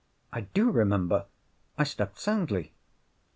"I 0.33 0.41
do 0.55 0.71
remember! 0.71 1.27
I 1.77 1.83
slept 1.83 2.17
soundly." 2.17 2.73